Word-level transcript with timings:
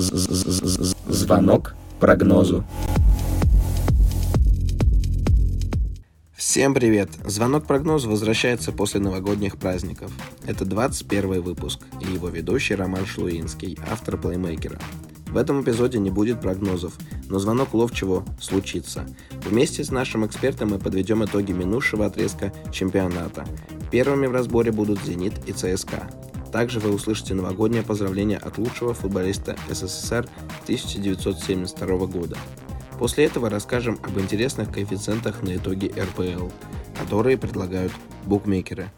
Звонок 0.00 1.74
прогнозу. 1.98 2.64
Всем 6.34 6.72
привет! 6.72 7.10
Звонок 7.26 7.66
прогнозу 7.66 8.08
возвращается 8.08 8.72
после 8.72 9.00
новогодних 9.00 9.58
праздников. 9.58 10.10
Это 10.46 10.64
21 10.64 11.42
выпуск 11.42 11.80
и 12.00 12.10
его 12.10 12.30
ведущий 12.30 12.76
Роман 12.76 13.04
Шлуинский, 13.04 13.78
автор 13.90 14.16
плеймейкера. 14.16 14.80
В 15.26 15.36
этом 15.36 15.62
эпизоде 15.62 15.98
не 15.98 16.10
будет 16.10 16.40
прогнозов, 16.40 16.94
но 17.28 17.38
звонок 17.38 17.74
ловчего 17.74 18.24
случится. 18.40 19.06
Вместе 19.44 19.84
с 19.84 19.90
нашим 19.90 20.24
экспертом 20.24 20.70
мы 20.70 20.78
подведем 20.78 21.22
итоги 21.26 21.52
минувшего 21.52 22.06
отрезка 22.06 22.54
чемпионата. 22.72 23.46
Первыми 23.90 24.26
в 24.28 24.32
разборе 24.32 24.72
будут 24.72 25.04
«Зенит» 25.04 25.34
и 25.46 25.52
«ЦСКА». 25.52 26.10
Также 26.52 26.80
вы 26.80 26.92
услышите 26.92 27.34
новогоднее 27.34 27.82
поздравление 27.82 28.38
от 28.38 28.58
лучшего 28.58 28.92
футболиста 28.92 29.56
СССР 29.70 30.28
1972 30.64 32.06
года. 32.06 32.36
После 32.98 33.24
этого 33.24 33.48
расскажем 33.48 33.98
об 34.02 34.18
интересных 34.18 34.70
коэффициентах 34.70 35.42
на 35.42 35.56
итоги 35.56 35.86
РПЛ, 35.98 36.48
которые 36.98 37.38
предлагают 37.38 37.92
букмекеры. 38.26 38.90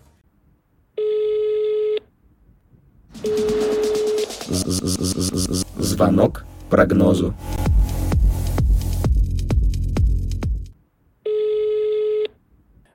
Звонок 5.78 6.44
прогнозу. 6.70 7.34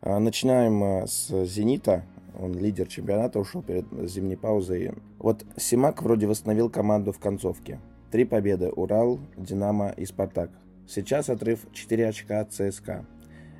Начинаем 0.01 0.83
а, 0.83 1.07
с 1.07 1.45
«Зенита». 1.45 2.03
Он 2.39 2.53
лидер 2.53 2.87
чемпионата, 2.87 3.39
ушел 3.39 3.63
перед 3.63 3.85
зимней 4.09 4.37
паузой. 4.37 4.93
Вот 5.17 5.43
Симак 5.57 6.01
вроде 6.03 6.27
восстановил 6.27 6.69
команду 6.69 7.11
в 7.11 7.19
концовке. 7.19 7.79
Три 8.11 8.25
победы– 8.25 8.69
Урал, 8.75 9.19
Динамо 9.35 9.89
и 9.89 10.05
Спартак. 10.05 10.51
Сейчас 10.87 11.29
отрыв 11.29 11.65
4 11.73 12.07
очка 12.07 12.41
от 12.41 12.53
ЦСКА. 12.53 13.05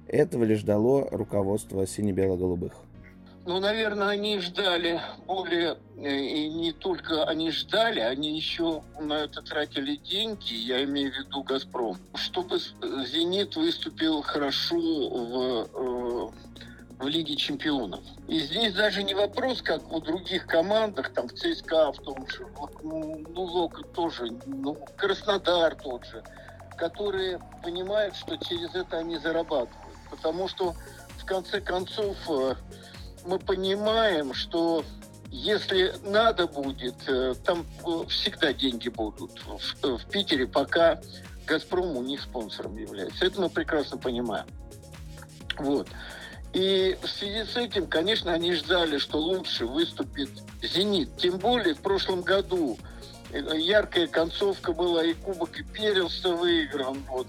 Этого 0.07 0.43
лишь 0.45 0.63
дало 0.63 1.07
руководство 1.11 1.85
сине-бело-голубых. 1.85 2.73
Ну, 3.47 3.61
наверное, 3.61 4.09
они 4.09 4.39
ждали 4.39 4.99
более, 5.25 5.77
э, 5.95 6.17
и 6.17 6.49
не 6.49 6.73
только 6.73 7.23
они 7.23 7.49
ждали, 7.51 8.01
они 8.01 8.35
еще 8.35 8.83
на 8.99 9.23
это 9.23 9.41
тратили 9.41 9.95
деньги, 9.95 10.53
я 10.53 10.83
имею 10.83 11.13
в 11.13 11.15
виду 11.15 11.43
«Газпром», 11.43 11.95
чтобы 12.15 12.59
«Зенит» 12.59 13.55
выступил 13.55 14.21
хорошо 14.21 14.75
в, 14.75 15.69
э, 15.73 15.96
в 16.99 17.07
Лиге 17.07 17.35
чемпионов. 17.35 18.01
И 18.27 18.39
здесь 18.39 18.73
даже 18.73 19.03
не 19.03 19.13
вопрос, 19.13 19.61
как 19.61 19.83
в 19.83 20.01
других 20.01 20.47
командах, 20.47 21.13
там 21.13 21.27
в 21.27 21.33
ЦСКА 21.33 21.91
в 21.91 21.97
том 21.99 22.27
же, 22.27 22.47
ну, 22.83 23.23
Лока 23.35 23.83
тоже, 23.83 24.29
ну, 24.45 24.73
Краснодар 24.95 25.75
тот 25.75 26.05
же, 26.05 26.23
которые 26.75 27.39
понимают, 27.63 28.15
что 28.15 28.35
через 28.37 28.73
это 28.73 28.97
они 28.97 29.17
зарабатывают. 29.17 29.71
Потому 30.09 30.47
что, 30.47 30.73
в 31.19 31.25
конце 31.25 31.61
концов, 31.61 32.15
э, 32.29 32.55
мы 33.25 33.37
понимаем, 33.39 34.33
что 34.33 34.83
если 35.29 35.93
надо 36.03 36.47
будет, 36.47 36.95
э, 37.07 37.35
там 37.45 37.65
э, 37.85 38.07
всегда 38.07 38.53
деньги 38.53 38.89
будут 38.89 39.39
в 39.81 40.09
Питере, 40.09 40.47
пока 40.47 40.99
«Газпром» 41.45 41.97
у 41.97 42.01
них 42.01 42.21
спонсором 42.21 42.75
является. 42.77 43.25
Это 43.25 43.41
мы 43.41 43.49
прекрасно 43.49 43.97
понимаем. 43.97 44.47
Вот. 45.57 45.87
И 46.53 46.97
в 47.01 47.07
связи 47.07 47.43
с 47.43 47.55
этим, 47.57 47.87
конечно, 47.87 48.33
они 48.33 48.53
ждали, 48.53 48.97
что 48.97 49.17
лучше 49.17 49.65
выступит 49.65 50.29
«Зенит». 50.61 51.15
Тем 51.17 51.37
более 51.37 51.75
в 51.75 51.79
прошлом 51.79 52.21
году 52.21 52.77
э, 53.31 53.39
яркая 53.57 54.07
концовка 54.07 54.71
была, 54.71 55.03
и 55.03 55.13
Кубок, 55.13 55.59
и 55.59 55.63
Перелса 55.63 56.29
выигран. 56.29 57.03
Вот. 57.09 57.27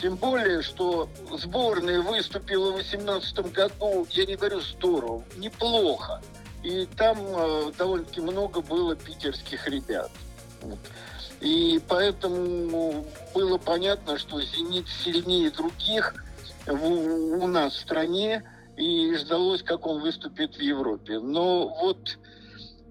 Тем 0.00 0.16
более, 0.16 0.62
что 0.62 1.08
сборная 1.32 2.00
выступила 2.00 2.72
в 2.72 2.76
2018 2.76 3.52
году, 3.52 4.06
я 4.10 4.26
не 4.26 4.36
говорю 4.36 4.60
здорово, 4.60 5.24
неплохо. 5.36 6.22
И 6.62 6.86
там 6.96 7.18
э, 7.20 7.72
довольно-таки 7.76 8.20
много 8.20 8.60
было 8.60 8.94
питерских 8.94 9.66
ребят. 9.68 10.10
Вот. 10.60 10.78
И 11.40 11.80
поэтому 11.88 13.06
было 13.34 13.56
понятно, 13.56 14.18
что 14.18 14.40
«Зенит» 14.42 14.86
сильнее 15.02 15.50
других 15.50 16.14
у 16.66 17.46
нас 17.46 17.74
в 17.74 17.80
стране, 17.80 18.44
и 18.76 19.14
ждалось, 19.14 19.62
как 19.62 19.86
он 19.86 20.00
выступит 20.00 20.56
в 20.56 20.60
Европе. 20.60 21.18
Но 21.18 21.68
вот 21.80 22.18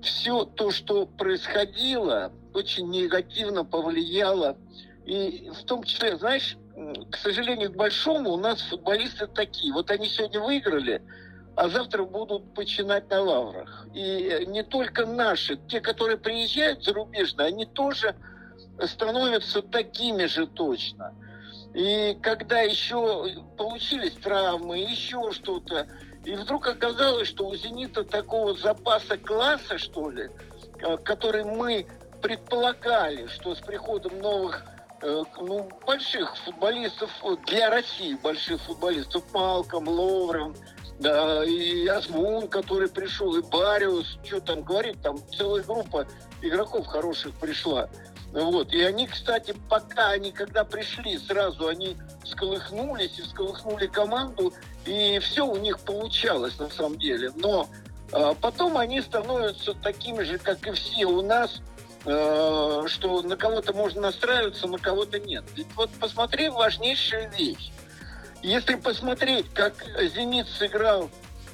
все 0.01 0.45
то, 0.45 0.71
что 0.71 1.05
происходило, 1.05 2.31
очень 2.53 2.89
негативно 2.89 3.65
повлияло. 3.65 4.57
И 5.05 5.49
в 5.53 5.63
том 5.65 5.83
числе, 5.83 6.17
знаешь, 6.17 6.57
к 7.11 7.17
сожалению, 7.17 7.71
к 7.71 7.75
большому, 7.75 8.31
у 8.31 8.37
нас 8.37 8.61
футболисты 8.61 9.27
такие. 9.27 9.73
Вот 9.73 9.91
они 9.91 10.07
сегодня 10.07 10.39
выиграли, 10.39 11.01
а 11.55 11.67
завтра 11.67 12.03
будут 12.03 12.53
починать 12.53 13.09
на 13.09 13.21
лаврах. 13.21 13.87
И 13.93 14.45
не 14.47 14.63
только 14.63 15.05
наши, 15.05 15.57
те, 15.67 15.81
которые 15.81 16.17
приезжают 16.17 16.83
зарубежно, 16.83 17.45
они 17.45 17.65
тоже 17.65 18.15
становятся 18.85 19.61
такими 19.61 20.25
же 20.25 20.47
точно. 20.47 21.13
И 21.73 22.17
когда 22.21 22.61
еще 22.61 23.43
получились 23.57 24.13
травмы, 24.13 24.79
еще 24.79 25.31
что-то, 25.31 25.87
и 26.25 26.35
вдруг 26.35 26.67
оказалось, 26.67 27.27
что 27.27 27.47
у 27.47 27.55
«Зенита» 27.55 28.03
такого 28.03 28.57
запаса 28.57 29.17
класса, 29.17 29.77
что 29.77 30.09
ли, 30.09 30.29
э, 30.79 30.97
который 30.97 31.43
мы 31.43 31.85
предполагали, 32.21 33.27
что 33.27 33.55
с 33.55 33.59
приходом 33.59 34.19
новых 34.19 34.65
Э, 35.01 35.23
ну, 35.39 35.69
больших 35.85 36.35
футболистов, 36.43 37.09
для 37.47 37.69
России 37.69 38.15
больших 38.15 38.61
футболистов, 38.61 39.23
Малком, 39.33 39.87
Ловрен, 39.87 40.55
да, 40.99 41.45
и 41.45 41.87
Азмун, 41.87 42.49
который 42.49 42.89
пришел, 42.89 43.33
и 43.37 43.41
Бариус, 43.41 44.17
что 44.25 44.41
там 44.41 44.61
говорить, 44.61 45.01
там 45.01 45.17
целая 45.37 45.63
группа 45.63 46.05
игроков 46.41 46.85
хороших 46.87 47.33
пришла. 47.35 47.89
Вот. 48.31 48.71
И 48.73 48.81
они, 48.83 49.07
кстати, 49.07 49.55
пока 49.69 50.09
они, 50.09 50.31
когда 50.31 50.63
пришли, 50.63 51.17
сразу 51.17 51.67
они 51.67 51.97
всколыхнулись 52.23 53.17
и 53.17 53.21
всколыхнули 53.23 53.87
команду, 53.87 54.53
и 54.85 55.19
все 55.19 55.45
у 55.45 55.57
них 55.57 55.79
получалось 55.79 56.59
на 56.59 56.69
самом 56.69 56.99
деле. 56.99 57.31
Но 57.35 57.67
а, 58.11 58.35
потом 58.35 58.77
они 58.77 59.01
становятся 59.01 59.73
такими 59.73 60.23
же, 60.23 60.37
как 60.37 60.65
и 60.67 60.71
все 60.71 61.05
у 61.05 61.21
нас, 61.21 61.61
Э, 62.05 62.83
что 62.87 63.21
на 63.21 63.35
кого-то 63.35 63.73
можно 63.73 64.01
настраиваться, 64.01 64.67
на 64.67 64.77
кого-то 64.77 65.19
нет. 65.19 65.43
Ведь 65.55 65.67
вот 65.75 65.89
посмотри 65.99 66.49
важнейшую 66.49 67.29
вещь. 67.31 67.71
Если 68.41 68.75
посмотреть, 68.75 69.53
как 69.53 69.73
«Зенит» 70.15 70.47
сыграл 70.47 71.09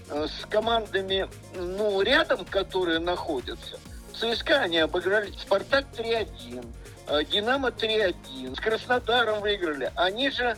э, 0.09 0.27
с 0.27 0.45
командами 0.45 1.27
ну, 1.55 1.99
рядом, 2.01 2.45
которые 2.45 2.99
находятся, 2.99 3.79
ЦСКА 4.19 4.61
они 4.61 4.79
обыграли, 4.79 5.31
«Спартак» 5.31 5.85
3-1, 5.97 6.65
э, 7.07 7.23
«Динамо» 7.25 7.69
3-1, 7.69 8.55
с 8.55 8.59
Краснодаром 8.59 9.41
выиграли. 9.41 9.91
Они 9.95 10.29
же 10.29 10.57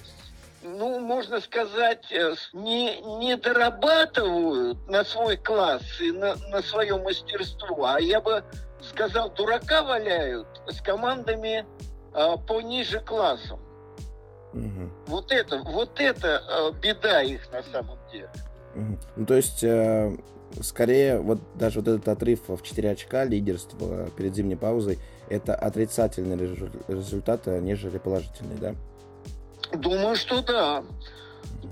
ну, 0.64 1.00
можно 1.00 1.40
сказать, 1.40 2.12
не, 2.54 3.02
не 3.20 3.38
дорабатывают 3.38 4.88
на 4.90 5.04
свой 5.04 5.38
класс 5.38 5.84
и 6.00 6.12
на, 6.12 6.36
на 6.50 6.62
свое 6.62 6.98
мастерство, 6.98 7.86
а 7.86 8.00
я 8.00 8.20
бы 8.20 8.44
сказал, 8.82 9.30
дурака 9.32 9.84
валяют 9.84 10.48
с 10.68 10.82
командами 10.82 11.66
э, 12.14 12.36
пониже 12.48 13.00
классом. 13.00 13.60
Угу. 14.54 14.92
Вот 15.08 15.32
это, 15.32 15.60
вот 15.60 16.00
это 16.00 16.44
э, 16.48 16.72
беда 16.82 17.22
их 17.22 17.52
на 17.52 17.64
самом 17.64 17.98
деле. 18.12 18.30
Угу. 18.76 18.98
Ну, 19.18 19.26
то 19.26 19.34
есть, 19.36 19.64
э, 19.64 20.16
скорее, 20.62 21.20
вот 21.20 21.40
даже 21.56 21.80
вот 21.80 21.88
этот 21.88 22.08
отрыв 22.08 22.48
в 22.48 22.62
4 22.62 22.92
очка 22.92 23.26
лидерства 23.26 24.10
перед 24.18 24.36
зимней 24.36 24.58
паузой, 24.58 25.00
это 25.30 25.56
отрицательный 25.56 26.38
результат, 26.88 27.48
а 27.48 27.60
нежели 27.60 27.98
положительный, 27.98 28.58
да? 28.58 28.76
Думаю, 29.74 30.16
что 30.16 30.42
да. 30.42 30.84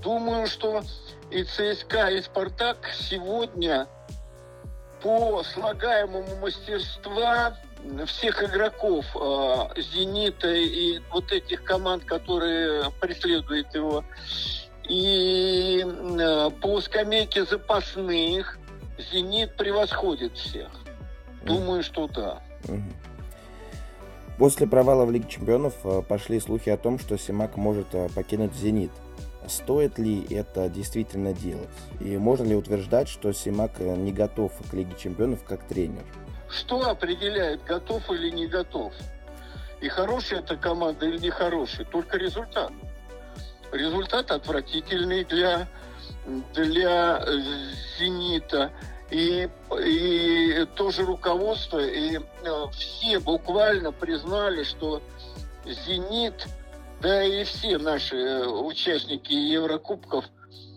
Думаю, 0.02 0.46
что 0.46 0.82
и 1.30 1.42
ЦСКА, 1.44 2.08
и 2.08 2.22
Спартак 2.22 2.78
сегодня 3.08 3.88
по 5.02 5.42
слагаемому 5.42 6.36
мастерства 6.40 7.56
всех 8.06 8.42
игроков 8.42 9.04
э, 9.14 9.80
«Зенита» 9.80 10.48
и 10.48 11.00
вот 11.10 11.30
этих 11.32 11.62
команд, 11.64 12.04
которые 12.04 12.90
преследуют 13.00 13.74
его, 13.74 14.04
и 14.88 15.84
э, 15.84 16.50
по 16.60 16.80
скамейке 16.80 17.44
запасных 17.44 18.58
«Зенит» 18.98 19.56
превосходит 19.56 20.36
всех. 20.36 20.70
Думаю, 21.42 21.82
что 21.82 22.08
да. 22.08 22.40
После 24.38 24.66
провала 24.66 25.04
в 25.04 25.10
Лиге 25.10 25.28
Чемпионов 25.28 25.74
э, 25.84 26.02
пошли 26.02 26.40
слухи 26.40 26.68
о 26.68 26.76
том, 26.76 26.98
что 26.98 27.16
Симак 27.16 27.56
может 27.56 27.94
э, 27.94 28.08
покинуть 28.14 28.54
«Зенит». 28.54 28.90
Стоит 29.48 29.98
ли 29.98 30.26
это 30.28 30.68
действительно 30.68 31.32
делать? 31.32 31.68
И 32.00 32.18
можно 32.18 32.44
ли 32.44 32.54
утверждать, 32.54 33.08
что 33.08 33.32
Симак 33.32 33.72
э, 33.78 33.96
не 33.96 34.12
готов 34.12 34.52
к 34.70 34.74
Лиге 34.74 34.94
Чемпионов 34.98 35.42
как 35.44 35.62
тренер? 35.64 36.04
Что 36.50 36.88
определяет, 36.88 37.64
готов 37.64 38.10
или 38.10 38.30
не 38.30 38.46
готов? 38.46 38.92
И 39.80 39.88
хорошая 39.88 40.40
эта 40.40 40.56
команда 40.56 41.06
или 41.06 41.18
нехорошая, 41.18 41.86
только 41.86 42.18
результат. 42.18 42.72
Результат 43.72 44.30
отвратительный 44.30 45.24
для, 45.24 45.66
для 46.54 47.24
«Зенита». 47.98 48.72
И, 49.10 49.48
и 49.84 50.66
тоже 50.74 51.04
руководство, 51.04 51.78
и 51.78 52.18
э, 52.18 52.20
все 52.72 53.20
буквально 53.20 53.92
признали, 53.92 54.64
что 54.64 55.00
«Зенит», 55.64 56.48
да 57.00 57.22
и 57.22 57.44
все 57.44 57.78
наши 57.78 58.16
э, 58.16 58.46
участники 58.46 59.32
Еврокубков 59.32 60.24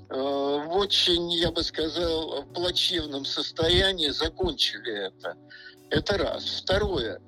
э, 0.09 0.13
в 0.13 0.75
очень, 0.75 1.31
я 1.31 1.51
бы 1.51 1.63
сказал, 1.63 2.43
плачевном 2.53 3.25
состоянии 3.25 4.09
закончили 4.09 5.07
это. 5.07 5.35
Это 5.89 6.17
раз. 6.19 6.61
Второе. 6.61 7.19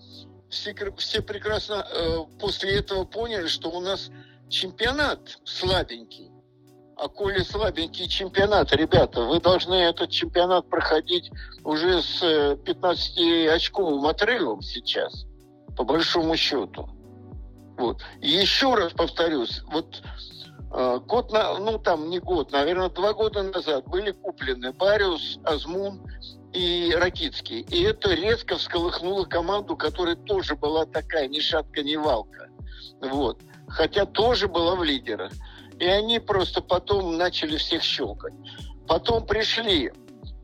Все, 0.49 0.75
все 0.97 1.21
прекрасно 1.21 2.27
после 2.39 2.75
этого 2.75 3.05
поняли, 3.05 3.47
что 3.47 3.71
у 3.71 3.79
нас 3.79 4.11
чемпионат 4.49 5.39
слабенький. 5.45 6.30
А 7.01 7.07
коли 7.07 7.41
слабенький 7.41 8.07
чемпионат, 8.07 8.71
ребята, 8.73 9.23
вы 9.23 9.39
должны 9.39 9.73
этот 9.73 10.11
чемпионат 10.11 10.69
проходить 10.69 11.31
уже 11.63 11.99
с 12.03 12.21
15-очковым 12.21 14.07
отрывом 14.07 14.61
сейчас, 14.61 15.25
по 15.75 15.83
большому 15.83 16.35
счету. 16.37 16.87
Вот. 17.75 18.03
И 18.19 18.29
еще 18.29 18.75
раз 18.75 18.93
повторюсь, 18.93 19.63
вот 19.71 20.03
э, 20.75 20.99
год, 21.07 21.31
на, 21.31 21.57
ну 21.57 21.79
там 21.79 22.07
не 22.07 22.19
год, 22.19 22.51
наверное, 22.51 22.89
два 22.89 23.13
года 23.13 23.41
назад 23.41 23.87
были 23.87 24.11
куплены 24.11 24.71
Бариус, 24.71 25.39
Азмун 25.43 26.07
и 26.53 26.93
Ракицкий. 26.95 27.61
И 27.61 27.81
это 27.81 28.13
резко 28.13 28.57
всколыхнуло 28.57 29.25
команду, 29.25 29.75
которая 29.75 30.17
тоже 30.17 30.55
была 30.55 30.85
такая, 30.85 31.27
ни 31.27 31.39
шатка, 31.39 31.81
ни 31.81 31.95
валка. 31.95 32.47
Вот. 33.01 33.41
Хотя 33.67 34.05
тоже 34.05 34.47
была 34.47 34.75
в 34.75 34.83
лидерах. 34.83 35.31
И 35.81 35.87
они 35.87 36.19
просто 36.19 36.61
потом 36.61 37.17
начали 37.17 37.57
всех 37.57 37.81
щелкать. 37.81 38.35
Потом 38.87 39.25
пришли, 39.25 39.91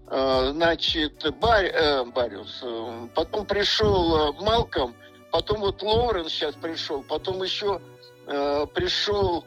э, 0.10 0.50
значит, 0.52 1.24
Бар, 1.40 1.64
э, 1.66 2.06
Бариус, 2.06 2.62
э, 2.64 3.08
потом 3.14 3.46
пришел 3.46 4.34
Малком, 4.42 4.96
потом 5.32 5.60
вот 5.60 5.84
Лоуренс 5.84 6.32
сейчас 6.32 6.56
пришел, 6.56 7.04
потом 7.04 7.44
еще 7.44 7.80
пришел 8.26 9.46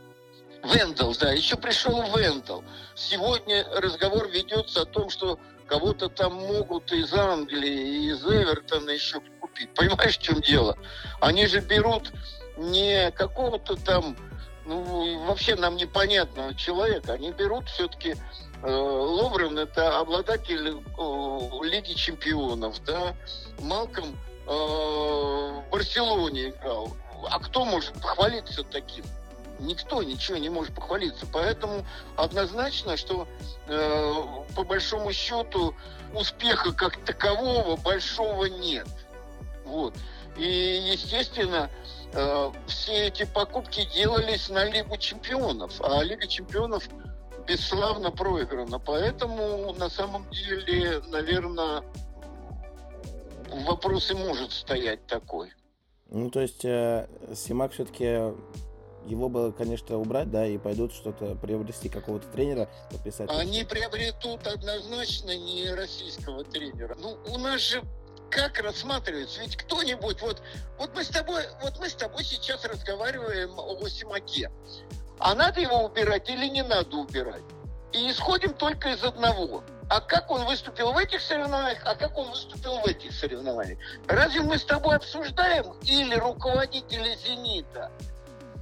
Вендел, 0.62 1.14
да, 1.20 1.32
еще 1.32 1.56
пришел 1.56 2.02
Вендел. 2.16 2.62
Сегодня 2.94 3.66
разговор 3.75 4.28
ведется 4.28 4.82
о 4.82 4.84
том, 4.84 5.10
что 5.10 5.40
кого-то 5.66 6.08
там 6.08 6.34
могут 6.34 6.92
из 6.92 7.12
Англии, 7.12 8.10
из 8.12 8.25
Эвертона 8.25 8.90
еще 8.90 9.20
купить. 9.40 9.70
Понимаешь, 9.75 10.19
в 10.19 10.22
чем 10.22 10.40
дело? 10.40 10.78
Они 11.20 11.46
же 11.46 11.60
берут 11.60 12.12
не 12.56 13.10
какого-то 13.10 13.75
там 13.75 14.16
ну, 14.64 15.24
вообще 15.26 15.56
нам 15.56 15.76
непонятного 15.76 16.54
человека. 16.54 17.14
Они 17.14 17.32
берут 17.32 17.68
все-таки 17.68 18.16
э, 18.62 18.70
Ловрен 18.70 19.58
это 19.58 19.98
обладатель 19.98 20.68
э, 20.68 21.64
Лиги 21.64 21.94
чемпионов, 21.94 22.82
да. 22.84 23.14
Малком 23.60 24.16
э, 24.46 24.50
в 24.50 25.64
Барселоне 25.70 26.50
играл. 26.50 26.96
А 27.30 27.38
кто 27.38 27.64
может 27.64 27.94
похвалиться 27.94 28.62
таким? 28.64 29.04
Никто 29.58 30.02
ничего 30.02 30.38
не 30.38 30.48
может 30.48 30.74
похвалиться. 30.74 31.26
Поэтому 31.30 31.84
однозначно, 32.16 32.96
что 32.96 33.28
э, 33.66 34.14
по 34.54 34.64
большому 34.64 35.12
счету 35.12 35.74
успеха 36.14 36.72
как 36.72 36.96
такового 37.04 37.76
большого 37.76 38.46
нет. 38.46 38.88
Вот. 39.64 39.94
И, 40.36 40.44
естественно, 40.92 41.68
Э, 41.68 42.00
все 42.66 43.06
эти 43.06 43.24
покупки 43.24 43.88
делались 43.94 44.48
на 44.48 44.64
Лигу 44.64 44.96
чемпионов, 44.96 45.80
а 45.80 46.02
Лига 46.02 46.26
чемпионов 46.26 46.88
бесславно 47.46 48.10
проиграна. 48.10 48.78
Поэтому 48.78 49.72
на 49.74 49.88
самом 49.88 50.28
деле, 50.30 51.00
наверное, 51.08 51.82
вопрос 53.66 54.10
и 54.10 54.14
может 54.14 54.52
стоять 54.52 55.06
такой. 55.06 55.52
Ну, 56.08 56.30
то 56.30 56.40
есть 56.40 56.64
э, 56.64 57.06
Симак 57.34 57.72
все-таки 57.72 58.34
его 59.06 59.28
было, 59.28 59.50
конечно, 59.52 59.98
убрать, 59.98 60.30
да, 60.30 60.46
и 60.46 60.58
пойдут 60.58 60.92
что-то 60.92 61.34
приобрести 61.36 61.88
какого-то 61.88 62.26
тренера, 62.28 62.68
подписать. 62.90 63.30
Они 63.30 63.64
приобретут 63.64 64.46
однозначно 64.46 65.36
не 65.36 65.70
российского 65.72 66.44
тренера. 66.44 66.96
Ну, 67.00 67.16
у 67.32 67.38
нас 67.38 67.60
же 67.60 67.82
как 68.30 68.58
рассматривается? 68.60 69.40
Ведь 69.40 69.56
кто-нибудь, 69.56 70.22
вот, 70.22 70.42
вот 70.78 70.94
мы 70.94 71.04
с 71.04 71.08
тобой, 71.08 71.42
вот 71.62 71.78
мы 71.78 71.88
с 71.88 71.94
тобой 71.94 72.24
сейчас 72.24 72.64
разговариваем 72.64 73.58
о 73.58 73.88
Симаке. 73.88 74.50
А 75.18 75.34
надо 75.34 75.60
его 75.60 75.84
убирать 75.84 76.30
или 76.30 76.46
не 76.46 76.62
надо 76.62 76.96
убирать? 76.96 77.42
И 77.92 78.10
исходим 78.10 78.54
только 78.54 78.90
из 78.90 79.02
одного. 79.02 79.64
А 79.90 80.00
как 80.00 80.30
он 80.30 80.44
выступил 80.46 80.92
в 80.92 80.98
этих 80.98 81.20
соревнованиях, 81.20 81.80
а 81.84 81.96
как 81.96 82.16
он 82.16 82.30
выступил 82.30 82.78
в 82.78 82.86
этих 82.86 83.12
соревнованиях? 83.12 83.78
Разве 84.06 84.40
мы 84.40 84.56
с 84.56 84.64
тобой 84.64 84.96
обсуждаем 84.96 85.72
или 85.82 86.14
руководители 86.14 87.16
«Зенита»? 87.16 87.90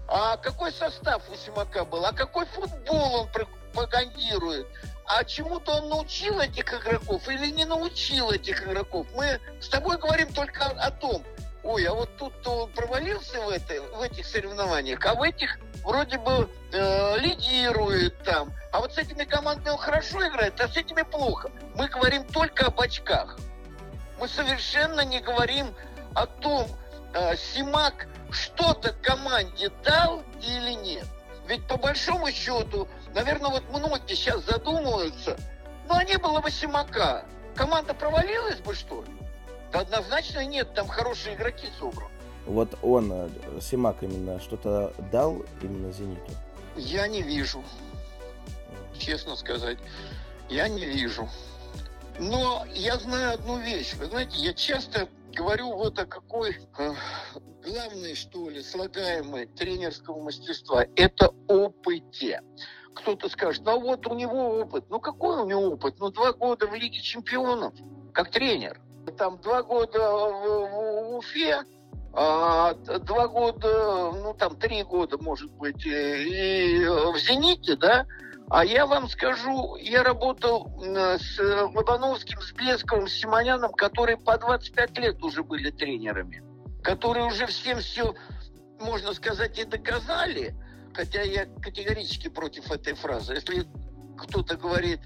А 0.08 0.38
какой 0.38 0.72
состав 0.72 1.22
у 1.30 1.36
Симака 1.36 1.84
был? 1.84 2.04
А 2.06 2.12
какой 2.12 2.46
футбол 2.46 3.14
он 3.14 3.28
пропагандирует? 3.30 4.66
А 5.08 5.24
чему-то 5.24 5.76
он 5.76 5.88
научил 5.88 6.38
этих 6.38 6.72
игроков 6.72 7.26
или 7.28 7.50
не 7.50 7.64
научил 7.64 8.30
этих 8.30 8.62
игроков. 8.62 9.06
Мы 9.14 9.40
с 9.58 9.68
тобой 9.68 9.96
говорим 9.96 10.30
только 10.34 10.66
о, 10.66 10.90
том, 10.90 11.24
ой, 11.62 11.84
а 11.84 11.94
вот 11.94 12.14
тут 12.18 12.46
он 12.46 12.70
провалился 12.72 13.40
в, 13.40 13.48
это, 13.48 13.80
в 13.96 14.02
этих 14.02 14.26
соревнованиях, 14.26 15.04
а 15.06 15.14
в 15.14 15.22
этих 15.22 15.58
вроде 15.82 16.18
бы 16.18 16.50
э, 16.72 17.18
лидирует 17.20 18.22
там. 18.22 18.52
А 18.70 18.80
вот 18.80 18.92
с 18.92 18.98
этими 18.98 19.24
командами 19.24 19.70
он 19.70 19.78
хорошо 19.78 20.26
играет, 20.28 20.60
а 20.60 20.68
с 20.68 20.76
этими 20.76 21.02
плохо. 21.02 21.50
Мы 21.74 21.88
говорим 21.88 22.24
только 22.24 22.66
об 22.66 22.78
очках. 22.78 23.38
Мы 24.20 24.28
совершенно 24.28 25.00
не 25.06 25.20
говорим 25.20 25.74
о 26.14 26.26
том, 26.26 26.68
э, 27.14 27.34
Симак 27.36 28.08
что-то 28.30 28.92
команде 29.02 29.70
дал 29.82 30.22
или 30.42 30.72
нет. 30.72 31.06
Ведь 31.48 31.66
по 31.66 31.78
большому 31.78 32.30
счету, 32.30 32.86
наверное, 33.18 33.50
вот 33.50 33.64
многие 33.70 34.14
сейчас 34.14 34.44
задумываются, 34.44 35.36
ну, 35.88 35.94
а 35.94 36.04
не 36.04 36.16
было 36.18 36.40
бы 36.40 36.50
Симака, 36.50 37.24
команда 37.56 37.92
провалилась 37.92 38.60
бы, 38.60 38.74
что 38.74 39.02
ли? 39.02 39.08
Да 39.72 39.80
однозначно 39.80 40.44
нет, 40.44 40.72
там 40.74 40.86
хорошие 40.86 41.34
игроки 41.34 41.68
собраны. 41.78 42.10
Вот 42.46 42.78
он, 42.80 43.10
э, 43.12 43.28
Симак 43.60 44.02
именно, 44.02 44.40
что-то 44.40 44.94
дал 45.12 45.44
именно 45.60 45.92
«Зениту»? 45.92 46.32
Я 46.76 47.06
не 47.08 47.22
вижу. 47.22 47.62
Честно 48.96 49.36
сказать, 49.36 49.78
я 50.48 50.68
не 50.68 50.86
вижу. 50.86 51.28
Но 52.18 52.64
я 52.72 52.96
знаю 52.96 53.34
одну 53.34 53.58
вещь. 53.58 53.94
Вы 53.94 54.06
знаете, 54.06 54.38
я 54.38 54.54
часто 54.54 55.08
говорю 55.34 55.72
вот 55.74 55.98
о 55.98 56.06
какой 56.06 56.56
э, 56.78 56.94
главной, 57.64 58.14
что 58.14 58.48
ли, 58.48 58.62
слагаемой 58.62 59.46
тренерского 59.46 60.20
мастерства. 60.22 60.86
Это 60.96 61.32
опыте. 61.48 62.40
Кто-то 62.98 63.28
скажет, 63.28 63.62
ну 63.64 63.80
вот 63.80 64.06
у 64.06 64.14
него 64.14 64.60
опыт. 64.60 64.84
Ну 64.88 65.00
какой 65.00 65.42
у 65.42 65.46
него 65.46 65.62
опыт? 65.72 65.96
Ну 65.98 66.10
два 66.10 66.32
года 66.32 66.66
в 66.66 66.74
Лиге 66.74 67.00
Чемпионов, 67.00 67.72
как 68.12 68.30
тренер. 68.30 68.80
Там 69.16 69.38
два 69.40 69.62
года 69.62 69.98
в, 69.98 70.68
в, 70.68 71.16
Уфе, 71.16 71.62
а, 72.12 72.74
два 72.74 73.28
года, 73.28 74.12
ну 74.12 74.34
там 74.34 74.56
три 74.56 74.82
года, 74.82 75.16
может 75.18 75.50
быть, 75.52 75.86
и 75.86 76.84
в 76.86 77.16
«Зените», 77.16 77.76
да, 77.76 78.06
а 78.50 78.64
я 78.64 78.86
вам 78.86 79.08
скажу, 79.08 79.76
я 79.76 80.02
работал 80.02 80.70
с 80.82 81.38
Лобановским, 81.74 82.40
с 82.40 82.52
Блесковым, 82.52 83.06
с 83.06 83.12
Симоняном, 83.12 83.72
которые 83.72 84.16
по 84.16 84.36
25 84.36 84.98
лет 84.98 85.22
уже 85.22 85.42
были 85.42 85.70
тренерами, 85.70 86.42
которые 86.82 87.26
уже 87.26 87.46
всем 87.46 87.78
все, 87.78 88.14
можно 88.80 89.14
сказать, 89.14 89.58
и 89.58 89.64
доказали, 89.64 90.54
хотя 90.94 91.22
я 91.22 91.46
категорически 91.62 92.28
против 92.28 92.70
этой 92.70 92.94
фразы. 92.94 93.34
Если 93.34 93.66
кто-то 94.16 94.56
говорит, 94.56 95.00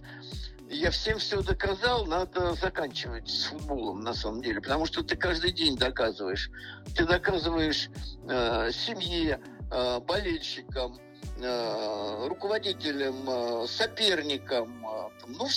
я 0.68 0.90
всем 0.90 1.18
все 1.18 1.42
доказал, 1.42 2.06
надо 2.06 2.54
заканчивать 2.54 3.28
с 3.28 3.44
футболом 3.44 4.00
на 4.00 4.14
самом 4.14 4.42
деле, 4.42 4.60
потому 4.60 4.86
что 4.86 5.02
ты 5.02 5.16
каждый 5.16 5.52
день 5.52 5.76
доказываешь. 5.76 6.50
Ты 6.96 7.04
доказываешь 7.04 7.90
э, 8.28 8.70
семье, 8.72 9.40
э, 9.70 10.00
болельщикам, 10.00 10.98
Э, 11.40 12.26
руководителем, 12.28 13.16
э, 13.26 13.66
соперником, 13.66 14.86
э, 14.86 15.08
ну, 15.26 15.48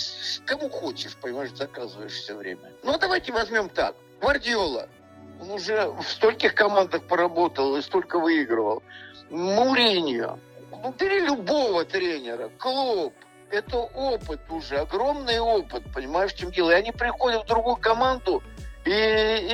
кому 0.44 0.68
хочешь, 0.68 1.14
понимаешь, 1.16 1.52
заказываешь 1.54 2.12
все 2.12 2.34
время. 2.34 2.72
Ну, 2.82 2.92
а 2.92 2.98
давайте 2.98 3.30
возьмем 3.32 3.68
так. 3.68 3.94
Гвардиола, 4.20 4.88
он 5.40 5.50
уже 5.50 5.88
в 5.90 6.02
стольких 6.08 6.54
командах 6.54 7.02
поработал 7.02 7.76
и 7.76 7.82
столько 7.82 8.18
выигрывал. 8.18 8.82
Муриньо, 9.30 10.38
ну, 10.70 10.94
бери 10.98 11.20
любого 11.20 11.84
тренера, 11.84 12.48
Клоп, 12.58 13.14
это 13.50 13.78
опыт 13.78 14.40
уже, 14.50 14.78
огромный 14.78 15.38
опыт, 15.38 15.82
понимаешь, 15.92 16.32
в 16.32 16.38
чем 16.38 16.50
дело. 16.50 16.70
И 16.70 16.74
они 16.74 16.92
приходят 16.92 17.44
в 17.44 17.46
другую 17.46 17.76
команду, 17.76 18.42
и 18.84 18.90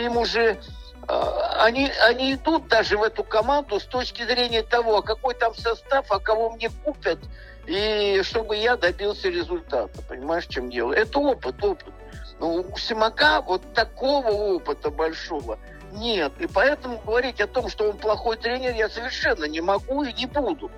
им 0.05 0.17
уже 0.17 0.61
они, 1.09 1.91
они 2.07 2.35
идут 2.35 2.69
даже 2.69 2.97
в 2.97 3.03
эту 3.03 3.25
команду 3.25 3.81
с 3.81 3.85
точки 3.85 4.23
зрения 4.25 4.63
того, 4.63 4.99
а 4.99 5.03
какой 5.03 5.35
там 5.35 5.55
состав, 5.55 6.07
а 6.11 6.19
кого 6.21 6.51
мне 6.51 6.71
купят, 6.85 7.19
и 7.67 8.21
чтобы 8.23 8.57
я 8.57 8.77
добился 8.77 9.29
результата. 9.29 10.01
Понимаешь, 10.09 10.47
в 10.47 10.51
чем 10.51 10.71
дело? 10.71 10.93
Это 10.93 11.19
опыт, 11.19 11.63
опыт. 11.63 11.93
Но 12.39 12.55
у 12.55 12.77
Симака 12.77 13.41
вот 13.41 13.73
такого 13.75 14.29
опыта 14.29 14.91
большого 14.91 15.59
нет. 15.93 16.33
И 16.41 16.47
поэтому 16.47 17.01
говорить 17.05 17.41
о 17.41 17.47
том, 17.47 17.69
что 17.69 17.91
он 17.91 17.99
плохой 17.99 18.37
тренер, 18.37 18.75
я 18.75 18.89
совершенно 18.89 19.45
не 19.45 19.61
могу 19.61 20.03
и 20.03 20.13
не 20.13 20.27
буду. 20.27 20.71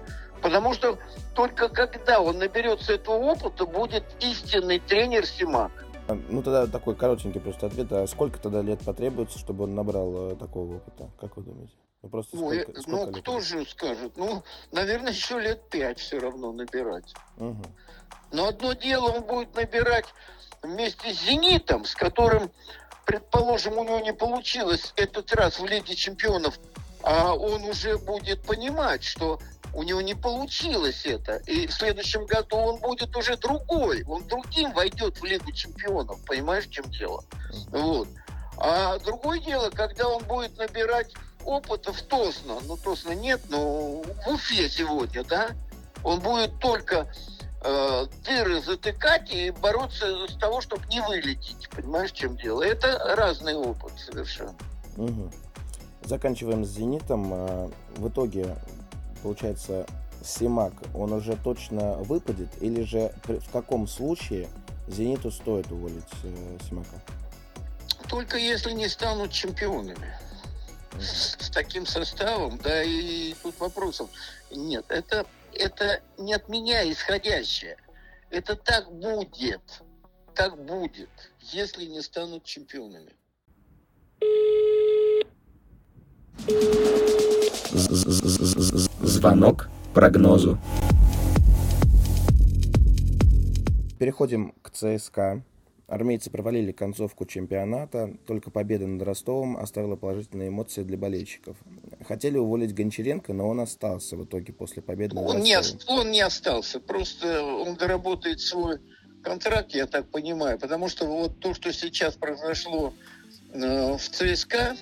Потому 0.43 0.75
что 0.75 0.99
только 1.35 1.69
когда 1.69 2.21
он 2.21 2.39
наберется 2.39 2.93
этого 2.93 3.17
опыта, 3.17 3.65
будет 3.67 4.05
истинный 4.21 4.79
тренер 4.79 5.27
Симак. 5.27 5.73
Ну, 6.07 6.43
тогда 6.43 6.67
такой 6.67 6.95
коротенький 6.95 7.41
просто 7.41 7.67
ответ. 7.67 7.91
А 7.93 8.07
сколько 8.07 8.39
тогда 8.39 8.61
лет 8.61 8.81
потребуется, 8.85 9.39
чтобы 9.39 9.65
он 9.65 9.75
набрал 9.75 10.33
э, 10.33 10.37
такого 10.37 10.77
опыта? 10.77 11.09
Как 11.19 11.37
вы 11.37 11.45
думаете? 11.45 11.73
Ну, 12.03 12.11
просто 12.11 12.37
Ой, 12.37 12.61
сколько, 12.61 12.83
сколько 12.83 13.07
ну 13.07 13.07
лет? 13.07 13.23
кто 13.23 13.41
же 13.41 13.67
скажет? 13.67 14.13
Ну, 14.17 14.43
наверное, 14.71 15.13
еще 15.13 15.41
лет 15.41 15.63
пять 15.71 15.99
все 15.99 16.19
равно 16.19 16.53
набирать. 16.53 17.15
Угу. 17.39 17.65
Но 18.33 18.49
одно 18.49 18.75
дело 18.75 19.13
он 19.13 19.23
будет 19.23 19.57
набирать 19.57 20.07
вместе 20.63 21.15
с 21.15 21.23
«Зенитом», 21.23 21.87
с 21.87 21.95
которым, 21.95 22.51
предположим, 23.05 23.79
у 23.79 23.85
него 23.85 24.01
не 24.01 24.13
получилось 24.13 24.93
этот 24.97 25.33
раз 25.35 25.59
в 25.59 25.67
Лиге 25.67 25.95
чемпионов, 25.95 26.59
а 27.03 27.35
он 27.35 27.65
уже 27.65 27.99
будет 27.99 28.43
понимать, 28.43 29.05
что 29.05 29.39
у 29.75 29.83
него 29.83 30.01
не 30.01 30.15
получилось 30.15 31.05
это. 31.05 31.37
И 31.47 31.67
в 31.67 31.73
следующем 31.73 32.27
году 32.27 32.57
он 32.57 32.79
будет 32.79 33.15
уже 33.17 33.37
другой. 33.37 34.05
Он 34.05 34.27
другим 34.27 34.73
войдет 34.73 35.19
в 35.19 35.25
Лигу 35.25 35.53
чемпионов. 35.53 36.25
Понимаешь, 36.25 36.67
в 36.67 36.71
чем 36.71 36.91
дело? 36.91 37.25
Вот. 37.69 38.09
А 38.57 38.99
другое 39.01 39.41
дело, 39.41 39.71
когда 39.71 40.09
он 40.09 40.23
будет 40.25 40.57
набирать 40.57 41.13
опыта 41.45 41.93
в 41.93 42.01
Тосно. 42.03 42.61
Ну, 42.63 42.77
Тосно 42.77 43.13
нет, 43.13 43.41
но 43.49 44.03
в 44.03 44.29
Уфе 44.29 44.69
сегодня, 44.71 45.25
да? 45.25 45.51
Он 46.05 46.21
будет 46.21 46.59
только 46.61 47.13
э, 47.65 48.07
дыры 48.25 48.61
затыкать 48.63 49.33
и 49.33 49.51
бороться 49.51 50.29
с 50.29 50.37
того, 50.37 50.61
чтобы 50.61 50.87
не 50.87 51.01
вылететь. 51.01 51.69
Понимаешь, 51.71 52.13
в 52.13 52.15
чем 52.15 52.37
дело? 52.37 52.63
Это 52.63 53.17
разный 53.17 53.55
опыт 53.55 53.93
совершенно. 53.99 54.55
Угу. 54.97 55.33
Заканчиваем 56.05 56.65
с 56.65 56.69
«Зенитом». 56.69 57.33
А, 57.33 57.71
в 57.97 58.09
итоге 58.09 58.55
получается, 59.25 59.87
Симак, 60.23 60.75
он 60.95 61.13
уже 61.13 61.37
точно 61.37 61.95
выпадет? 61.97 62.49
Или 62.61 62.83
же 62.83 63.13
в 63.27 63.51
каком 63.51 63.89
случае 63.89 64.49
Зениту 64.87 65.31
стоит 65.31 65.71
уволить 65.73 66.05
э, 66.23 66.59
Симака? 66.69 67.01
Только 68.09 68.37
если 68.37 68.73
не 68.73 68.89
станут 68.89 69.33
чемпионами. 69.33 70.15
С 71.01 71.51
таким 71.51 71.87
составом, 71.87 72.59
да, 72.59 72.83
и 72.83 73.35
тут 73.43 73.59
вопросов 73.59 74.09
нет. 74.53 74.85
Это, 74.89 75.27
это 75.55 76.03
не 76.19 76.35
от 76.35 76.49
меня 76.49 76.91
исходящее. 76.91 77.77
Это 78.31 78.57
так 78.57 78.93
будет. 78.93 79.83
Так 80.35 80.65
будет, 80.65 81.09
если 81.41 81.85
не 81.85 82.03
станут 82.03 82.45
чемпионами. 82.45 83.13
Звонок 89.03 89.69
прогнозу. 89.95 90.59
Переходим 93.99 94.53
к 94.61 94.71
ЦСКА. 94.71 95.45
Армейцы 95.87 96.31
провалили 96.31 96.73
концовку 96.73 97.27
чемпионата, 97.27 98.17
только 98.27 98.51
победа 98.51 98.87
над 98.87 99.03
Ростовом 99.03 99.57
оставила 99.57 99.97
положительные 99.97 100.49
эмоции 100.49 100.83
для 100.83 100.99
болельщиков. 100.99 101.57
Хотели 102.05 102.39
уволить 102.39 102.75
Гончаренко, 102.75 103.33
но 103.33 103.49
он 103.49 103.61
остался 103.61 104.17
в 104.17 104.25
итоге 104.25 104.53
после 104.53 104.83
победы 104.83 105.17
он 105.17 105.41
Не, 105.41 105.59
он 105.87 106.11
не 106.11 106.21
остался, 106.21 106.81
просто 106.81 107.43
он 107.43 107.77
доработает 107.77 108.41
свой 108.41 108.79
контракт, 109.23 109.75
я 109.75 109.87
так 109.87 110.11
понимаю, 110.11 110.59
потому 110.59 110.89
что 110.89 111.07
вот 111.07 111.41
то, 111.41 111.55
что 111.55 111.73
сейчас 111.73 112.15
произошло 112.15 112.93
э, 113.53 113.97
в 113.97 114.09
ЦСКА, 114.09 114.77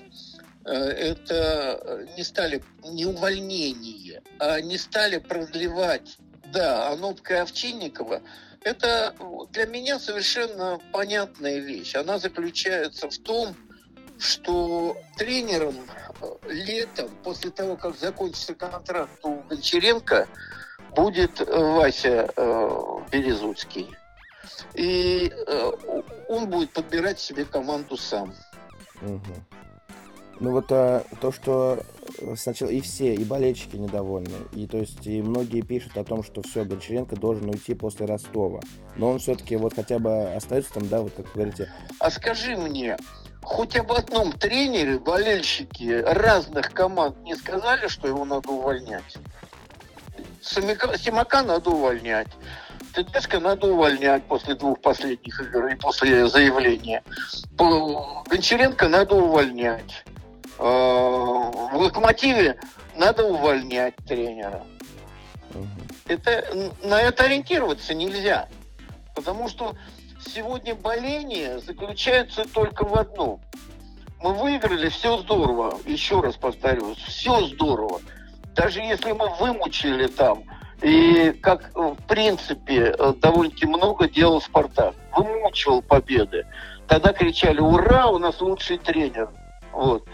Э, 0.65 0.71
это 0.71 2.07
не 2.17 2.23
стали 2.23 2.63
не 2.85 3.05
увольнение, 3.05 4.21
а 4.39 4.61
не 4.61 4.77
стали 4.77 5.17
продлевать. 5.17 6.17
Да, 6.51 6.89
Анопка 6.89 7.41
Овчинникова– 7.41 8.21
это 8.61 9.15
для 9.51 9.65
меня 9.65 9.99
совершенно 9.99 10.79
понятная 10.91 11.59
вещь. 11.59 11.95
Она 11.95 12.19
заключается 12.19 13.09
в 13.09 13.17
том, 13.17 13.55
что 14.19 14.95
тренером 15.17 15.75
летом, 16.47 17.09
после 17.23 17.51
того, 17.51 17.75
как 17.75 17.97
закончится 17.97 18.55
контракт 18.55 19.11
у 19.23 19.41
Гончаренко, 19.49 20.27
будет 20.95 21.39
Вася 21.47 22.29
э, 22.35 22.69
Березуцкий. 23.11 23.89
И 24.75 25.31
э, 25.31 25.71
он 26.29 26.49
будет 26.49 26.71
подбирать 26.71 27.19
себе 27.19 27.45
команду 27.45 27.97
сам. 27.97 28.33
Угу. 29.01 29.33
Ну 30.39 30.51
вот 30.51 30.71
а, 30.71 31.05
то, 31.21 31.31
что 31.31 31.79
э, 32.17 32.35
сначала 32.35 32.69
и 32.69 32.81
все, 32.81 33.13
и 33.13 33.23
болельщики 33.23 33.75
недовольны, 33.75 34.35
и 34.53 34.67
то 34.67 34.77
есть 34.77 35.05
и 35.05 35.21
многие 35.21 35.61
пишут 35.61 35.97
о 35.97 36.03
том, 36.03 36.23
что 36.23 36.41
все, 36.41 36.65
Гончаренко 36.65 37.15
должен 37.15 37.49
уйти 37.49 37.73
после 37.75 38.07
Ростова, 38.07 38.59
но 38.95 39.11
он 39.11 39.19
все-таки 39.19 39.55
вот 39.55 39.75
хотя 39.75 39.99
бы 39.99 40.33
остается 40.33 40.73
там, 40.73 40.87
да, 40.89 41.01
вот 41.01 41.13
как 41.13 41.27
вы 41.27 41.31
говорите. 41.33 41.71
А 41.99 42.09
скажи 42.09 42.57
мне, 42.57 42.97
хоть 43.43 43.75
об 43.75 43.91
одном 43.91 44.31
тренере 44.31 44.97
болельщики 44.97 46.03
разных 46.05 46.71
команд 46.71 47.17
не 47.23 47.35
сказали, 47.35 47.87
что 47.87 48.07
его 48.07 48.25
надо 48.25 48.49
увольнять? 48.49 49.17
Самика, 50.41 50.97
Симака 50.97 51.41
надо 51.43 51.69
увольнять. 51.69 52.27
Тедеско 52.93 53.39
надо 53.39 53.67
увольнять 53.67 54.23
после 54.25 54.55
двух 54.55 54.79
последних 54.81 55.39
игр 55.41 55.67
и 55.67 55.75
после 55.75 56.27
заявления. 56.27 57.03
Гончаренко 57.57 58.87
надо 58.87 59.15
увольнять. 59.15 60.03
Э, 60.59 60.63
в 60.63 61.71
локомотиве 61.73 62.59
надо 62.95 63.25
увольнять 63.25 63.95
тренера. 64.07 64.63
Это, 66.07 66.71
на 66.83 67.01
это 67.01 67.23
ориентироваться 67.23 67.93
нельзя. 67.93 68.47
Потому 69.15 69.47
что 69.47 69.75
сегодня 70.27 70.75
боление 70.75 71.59
заключается 71.59 72.45
только 72.53 72.85
в 72.85 72.95
одном. 72.95 73.39
Мы 74.21 74.33
выиграли, 74.33 74.89
все 74.89 75.17
здорово. 75.17 75.77
Еще 75.85 76.21
раз 76.21 76.35
повторюсь, 76.35 76.97
все 76.97 77.41
здорово. 77.47 77.99
Даже 78.55 78.79
если 78.79 79.11
мы 79.11 79.29
вымучили 79.35 80.07
там, 80.07 80.43
и 80.81 81.31
как 81.41 81.71
в 81.75 81.95
принципе 82.07 82.95
довольно-таки 83.21 83.65
много 83.65 84.07
делал 84.07 84.41
Спартак, 84.41 84.95
вымучивал 85.15 85.81
победы. 85.81 86.45
Тогда 86.87 87.13
кричали, 87.13 87.59
ура, 87.59 88.07
у 88.07 88.17
нас 88.17 88.39
лучший 88.41 88.77
тренер. 88.77 89.29
Вот. 89.71 90.05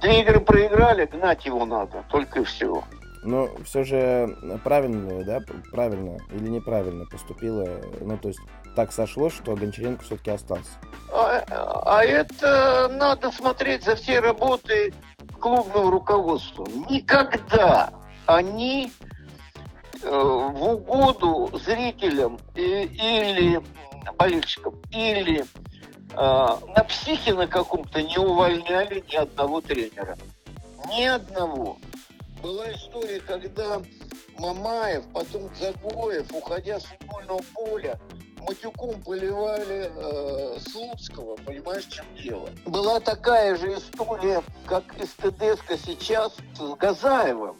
Две 0.00 0.20
игры 0.20 0.40
проиграли, 0.40 1.06
гнать 1.06 1.44
его 1.44 1.66
надо, 1.66 2.04
только 2.10 2.40
и 2.40 2.44
всего. 2.44 2.84
Но 3.24 3.48
все 3.64 3.84
же 3.84 4.36
правильно, 4.62 5.24
да, 5.24 5.40
правильно 5.72 6.18
или 6.30 6.48
неправильно 6.48 7.06
поступила, 7.06 7.80
ну, 8.00 8.18
то 8.18 8.28
есть 8.28 8.40
так 8.76 8.92
сошло, 8.92 9.30
что 9.30 9.54
Гончаренко 9.54 10.04
все-таки 10.04 10.30
остался. 10.30 10.70
А, 11.10 11.44
а 11.86 12.04
это 12.04 12.88
надо 12.92 13.30
смотреть 13.30 13.84
за 13.84 13.96
всей 13.96 14.20
работой 14.20 14.92
клубного 15.40 15.90
руководства. 15.90 16.66
Никогда 16.90 17.92
они 18.26 18.92
э, 20.02 20.10
в 20.10 20.62
угоду 20.62 21.50
зрителям 21.64 22.38
и, 22.54 22.84
или 22.84 23.62
болельщикам, 24.18 24.74
или 24.90 25.44
а, 26.14 26.58
на 26.76 26.84
психе 26.84 27.34
на 27.34 27.46
каком-то 27.46 28.02
не 28.02 28.18
увольняли 28.18 29.04
ни 29.08 29.16
одного 29.16 29.60
тренера. 29.60 30.16
Ни 30.88 31.04
одного. 31.04 31.78
Была 32.44 32.70
история, 32.72 33.20
когда 33.20 33.80
Мамаев, 34.38 35.04
потом 35.14 35.48
Загоев, 35.58 36.30
уходя 36.30 36.78
с 36.78 36.84
футбольного 36.84 37.40
поля, 37.54 37.98
матюком 38.38 39.00
поливали 39.00 39.90
э, 39.90 40.58
Слуцкого, 40.60 41.36
понимаешь, 41.36 41.86
чем 41.86 42.04
дело. 42.22 42.50
Была 42.66 43.00
такая 43.00 43.56
же 43.56 43.72
история, 43.72 44.42
как 44.66 44.84
из 45.00 45.08
ТДСК 45.14 45.78
сейчас 45.86 46.34
с 46.58 46.74
Газаевым 46.76 47.56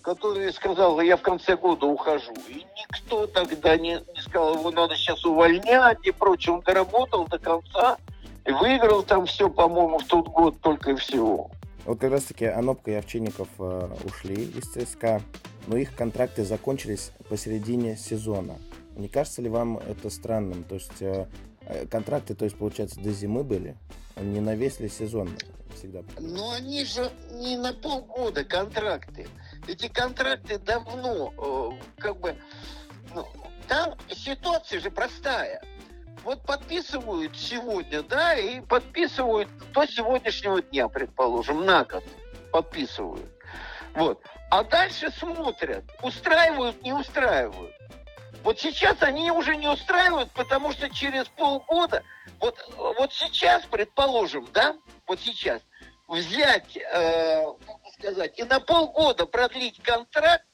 который 0.00 0.52
сказал, 0.52 1.00
я 1.00 1.16
в 1.16 1.22
конце 1.22 1.56
года 1.56 1.86
ухожу. 1.86 2.34
И 2.48 2.66
никто 2.76 3.28
тогда 3.28 3.76
не, 3.76 4.00
не 4.14 4.20
сказал, 4.20 4.54
его 4.54 4.72
надо 4.72 4.96
сейчас 4.96 5.24
увольнять 5.24 5.98
и 6.02 6.10
прочее. 6.10 6.56
Он 6.56 6.60
доработал 6.62 7.28
до 7.28 7.38
конца 7.38 7.98
и 8.44 8.50
выиграл 8.50 9.04
там 9.04 9.26
все, 9.26 9.48
по-моему, 9.48 9.98
в 9.98 10.06
тот 10.06 10.26
год 10.26 10.60
только 10.60 10.90
и 10.90 10.94
всего. 10.96 11.52
Вот 11.84 11.98
как 11.98 12.12
раз 12.12 12.24
таки 12.24 12.44
Анопка 12.44 12.92
и 12.92 12.94
Овчинников 12.94 13.48
э, 13.58 13.88
ушли 14.04 14.34
из 14.34 14.64
ЦСКА, 14.72 15.20
но 15.66 15.76
их 15.76 15.94
контракты 15.94 16.44
закончились 16.44 17.10
посередине 17.28 17.96
сезона. 17.96 18.56
Не 18.96 19.08
кажется 19.08 19.42
ли 19.42 19.48
вам 19.48 19.78
это 19.78 20.10
странным? 20.10 20.64
То 20.64 20.76
есть 20.76 21.02
э, 21.02 21.26
э 21.62 21.86
контракты, 21.86 22.34
то 22.34 22.44
есть, 22.44 22.56
получается, 22.56 23.00
до 23.00 23.10
зимы 23.12 23.42
были, 23.42 23.76
не 24.16 24.40
на 24.40 24.54
весь 24.54 24.80
ли 24.80 24.88
сезон? 24.88 25.30
всегда. 25.74 26.02
Но 26.18 26.52
они 26.52 26.84
же 26.84 27.10
не 27.32 27.56
на 27.56 27.72
полгода 27.72 28.44
контракты. 28.44 29.26
Эти 29.66 29.88
контракты 29.88 30.58
давно, 30.58 31.74
как 31.98 32.20
бы, 32.20 32.36
ну, 33.14 33.26
там 33.68 33.94
ситуация 34.14 34.80
же 34.80 34.90
простая. 34.90 35.62
Вот 36.24 36.42
подписывают 36.42 37.36
сегодня, 37.36 38.02
да, 38.02 38.34
и 38.34 38.60
подписывают 38.60 39.48
до 39.72 39.86
сегодняшнего 39.86 40.62
дня, 40.62 40.88
предположим, 40.88 41.64
на 41.64 41.84
год 41.84 42.04
подписывают. 42.52 43.28
Вот. 43.94 44.22
А 44.50 44.62
дальше 44.62 45.10
смотрят, 45.10 45.84
устраивают, 46.02 46.80
не 46.82 46.92
устраивают. 46.92 47.74
Вот 48.44 48.60
сейчас 48.60 49.02
они 49.02 49.30
уже 49.30 49.56
не 49.56 49.68
устраивают, 49.68 50.30
потому 50.32 50.72
что 50.72 50.90
через 50.90 51.26
полгода, 51.28 52.02
вот, 52.40 52.58
вот 52.76 53.12
сейчас, 53.12 53.64
предположим, 53.64 54.48
да, 54.52 54.76
вот 55.06 55.20
сейчас, 55.20 55.62
взять, 56.08 56.76
э, 56.76 57.44
сказать, 57.94 58.38
и 58.38 58.44
на 58.44 58.60
полгода 58.60 59.26
продлить 59.26 59.80
контракт, 59.82 60.44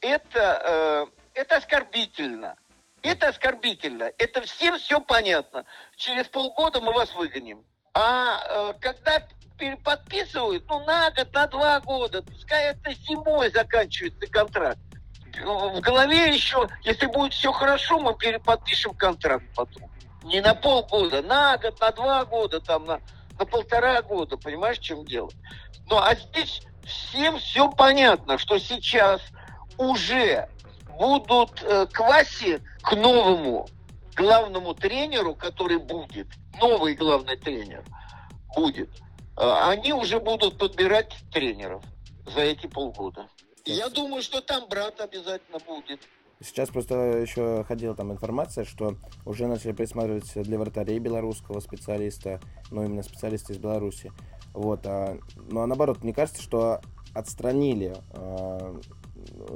это, 0.00 1.08
э, 1.34 1.40
это 1.40 1.56
оскорбительно. 1.56 2.56
Это 3.04 3.28
оскорбительно. 3.28 4.10
Это 4.16 4.40
всем 4.40 4.78
все 4.78 4.98
понятно. 4.98 5.66
Через 5.94 6.26
полгода 6.26 6.80
мы 6.80 6.92
вас 6.94 7.14
выгоним. 7.14 7.62
А 7.92 8.40
э, 8.48 8.74
когда 8.80 9.22
переподписывают, 9.58 10.64
ну, 10.68 10.82
на 10.86 11.10
год, 11.10 11.32
на 11.34 11.46
два 11.46 11.80
года, 11.80 12.22
пускай 12.22 12.70
это 12.70 12.94
зимой 12.94 13.50
заканчивается 13.50 14.26
контракт. 14.26 14.80
В 15.38 15.80
голове 15.80 16.34
еще, 16.34 16.66
если 16.82 17.04
будет 17.06 17.34
все 17.34 17.52
хорошо, 17.52 18.00
мы 18.00 18.16
переподпишем 18.16 18.94
контракт 18.94 19.44
потом. 19.54 19.90
Не 20.22 20.40
на 20.40 20.54
полгода, 20.54 21.20
на 21.20 21.58
год, 21.58 21.78
на 21.80 21.90
два 21.90 22.24
года, 22.24 22.60
там, 22.60 22.86
на, 22.86 23.00
на 23.38 23.44
полтора 23.44 24.00
года, 24.00 24.38
понимаешь, 24.38 24.78
в 24.78 24.82
чем 24.82 25.04
дело? 25.04 25.28
Ну, 25.90 25.98
а 25.98 26.14
здесь 26.14 26.62
всем 26.84 27.38
все 27.38 27.70
понятно, 27.70 28.38
что 28.38 28.58
сейчас 28.58 29.20
уже 29.76 30.48
будут 30.98 31.62
э, 31.62 31.86
к 31.86 32.00
Васе, 32.00 32.60
к 32.82 32.94
новому 32.94 33.66
главному 34.16 34.74
тренеру, 34.74 35.34
который 35.34 35.78
будет, 35.78 36.28
новый 36.60 36.94
главный 36.94 37.36
тренер 37.36 37.84
будет, 38.54 38.90
э, 39.36 39.52
они 39.68 39.92
уже 39.92 40.20
будут 40.20 40.58
подбирать 40.58 41.14
тренеров 41.32 41.82
за 42.26 42.40
эти 42.40 42.66
полгода. 42.66 43.28
Я 43.64 43.88
думаю, 43.88 44.22
что 44.22 44.40
там 44.40 44.68
брат 44.68 45.00
обязательно 45.00 45.58
будет. 45.58 46.00
Сейчас 46.40 46.68
просто 46.68 46.94
еще 46.94 47.64
ходила 47.64 47.94
там 47.94 48.12
информация, 48.12 48.64
что 48.64 48.96
уже 49.24 49.46
начали 49.46 49.72
присматривать 49.72 50.30
для 50.34 50.58
вратарей 50.58 50.98
белорусского 50.98 51.60
специалиста, 51.60 52.40
ну 52.70 52.84
именно 52.84 53.02
специалиста 53.02 53.52
из 53.52 53.58
Беларуси. 53.58 54.12
Вот, 54.52 54.80
а, 54.84 55.16
ну 55.36 55.60
а 55.60 55.66
наоборот, 55.66 56.02
мне 56.02 56.12
кажется, 56.12 56.42
что 56.42 56.80
отстранили 57.14 57.96
а, 58.10 58.78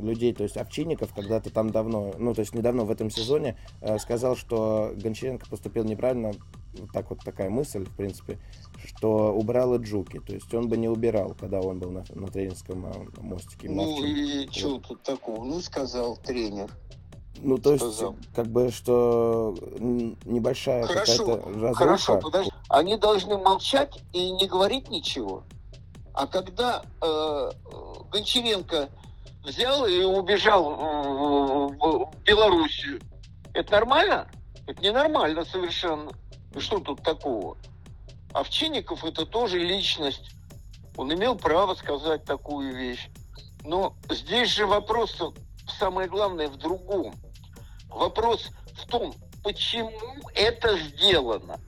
людей, 0.01 0.33
то 0.33 0.43
есть 0.43 0.57
Овчинников, 0.57 1.13
когда-то 1.15 1.51
там 1.51 1.71
давно, 1.71 2.15
ну, 2.19 2.35
то 2.35 2.41
есть 2.41 2.55
недавно 2.55 2.85
в 2.85 2.91
этом 2.91 3.11
сезоне 3.11 3.57
э, 3.81 3.99
сказал, 3.99 4.37
что 4.37 4.93
Гончаренко 4.97 5.49
поступил 5.49 5.85
неправильно, 5.85 6.33
вот 6.75 6.93
так 6.93 7.11
вот 7.11 7.21
такая 7.25 7.51
мысль, 7.51 7.85
в 7.85 7.97
принципе, 7.97 8.39
что 8.85 9.33
убрал 9.33 9.75
и 9.75 9.79
Джуки, 9.79 10.21
то 10.21 10.33
есть 10.33 10.53
он 10.55 10.69
бы 10.69 10.77
не 10.77 10.89
убирал, 10.89 11.35
когда 11.39 11.61
он 11.61 11.79
был 11.79 11.91
на, 11.91 12.05
на 12.15 12.27
тренерском 12.29 12.87
э, 12.87 12.93
мостике. 13.21 13.69
Ну 13.71 14.05
и 14.05 14.47
вот. 14.47 14.55
что 14.55 14.79
тут 14.79 15.03
такого? 15.03 15.45
Ну, 15.45 15.61
сказал 15.61 16.17
тренер. 16.17 16.71
Ну, 17.41 17.59
то 17.59 17.73
есть, 17.73 18.03
как 18.35 18.49
бы, 18.49 18.71
что 18.71 19.55
небольшая 19.79 20.87
какая-то 20.87 21.37
разруха. 21.37 21.75
Хорошо, 21.75 22.21
подожди. 22.21 22.51
Они 22.69 22.97
должны 22.97 23.39
молчать 23.39 24.03
и 24.13 24.31
не 24.31 24.47
говорить 24.47 24.91
ничего. 24.91 25.45
А 26.15 26.27
когда 26.27 26.83
э, 27.01 27.51
Гончаренко 28.11 28.89
взял 29.49 29.87
и 29.87 30.03
убежал 30.03 30.75
в 30.75 32.23
Белоруссию. 32.23 33.01
Это 33.55 33.73
нормально? 33.73 34.31
Это 34.67 34.81
ненормально 34.83 35.45
совершенно. 35.45 36.13
И 36.55 36.61
что 36.61 36.79
тут 36.79 37.03
такого? 37.03 37.57
Овчинников 38.33 39.05
это 39.05 39.25
тоже 39.25 39.59
личность. 39.59 40.31
Он 40.97 41.13
имел 41.13 41.35
право 41.37 41.75
сказать 41.75 42.25
такую 42.25 42.77
вещь. 42.77 43.09
Но 43.65 43.95
здесь 44.11 44.51
же 44.51 44.67
вопрос, 44.67 45.17
самое 45.79 46.09
главное, 46.09 46.49
в 46.49 46.57
другом. 46.57 47.15
Вопрос 47.89 48.51
в 48.75 48.87
том, 48.87 49.15
почему 49.43 50.29
это 50.35 50.79
сделано. 50.79 51.59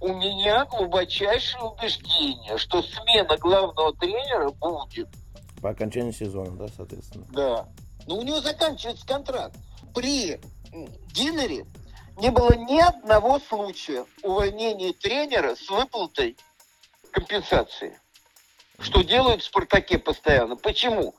У 0.00 0.08
меня 0.08 0.66
глубочайшее 0.66 1.64
убеждение, 1.64 2.58
что 2.58 2.82
смена 2.82 3.36
главного 3.38 3.92
тренера 3.94 4.50
будет– 4.50 5.08
по 5.64 5.70
окончании 5.70 6.12
сезона, 6.12 6.50
да, 6.58 6.68
соответственно. 6.76 7.24
Да. 7.32 7.66
Но 8.06 8.18
у 8.18 8.22
него 8.22 8.38
заканчивается 8.42 9.06
контракт. 9.06 9.56
При 9.94 10.38
Динере 11.14 11.64
не 12.18 12.30
было 12.30 12.54
ни 12.54 12.78
одного 12.78 13.38
случая 13.38 14.04
увольнения 14.22 14.92
тренера 14.92 15.54
с 15.54 15.70
выплатой 15.70 16.36
компенсации. 17.12 17.98
Что 18.78 19.00
делают 19.00 19.40
в 19.40 19.46
«Спартаке» 19.46 19.98
постоянно. 19.98 20.56
Почему? 20.56 21.14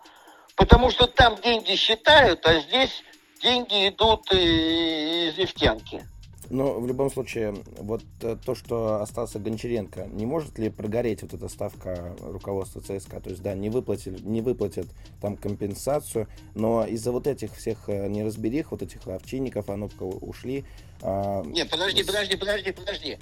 Потому 0.56 0.92
что 0.92 1.08
там 1.08 1.42
деньги 1.42 1.74
считают, 1.74 2.46
а 2.46 2.60
здесь 2.60 3.02
деньги 3.42 3.88
идут 3.88 4.32
из 4.32 5.36
нефтянки. 5.40 6.08
Но 6.50 6.80
в 6.80 6.88
любом 6.88 7.12
случае, 7.12 7.56
вот 7.78 8.04
э, 8.22 8.38
то, 8.44 8.56
что 8.56 9.02
остался 9.02 9.40
Гончаренко, 9.40 10.08
не 10.08 10.26
может 10.26 10.60
ли 10.60 10.70
прогореть 10.70 11.22
вот 11.24 11.34
эта 11.34 11.48
ставка 11.50 12.16
руководства 12.22 12.82
ЦСКА? 12.82 13.20
То 13.20 13.30
есть, 13.30 13.42
да, 13.42 13.54
не 13.56 13.70
выплатили, 13.70 14.20
не 14.22 14.42
выплатят 14.42 14.88
там 15.22 15.38
компенсацию, 15.38 16.28
но 16.54 16.86
из-за 16.86 17.12
вот 17.12 17.28
этих 17.28 17.56
всех 17.56 17.90
э, 17.90 18.08
неразберих, 18.08 18.72
вот 18.72 18.82
этих 18.82 19.08
овчинников, 19.08 19.70
Анопка 19.70 20.04
ушли. 20.04 20.66
А... 21.02 21.44
Нет, 21.46 21.70
подожди, 21.70 22.04
подожди, 22.04 22.36
подожди, 22.36 22.72
подожди. 22.72 23.18